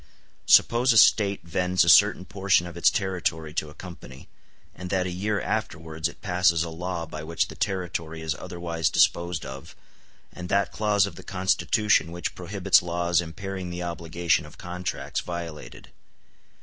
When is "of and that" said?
9.45-10.71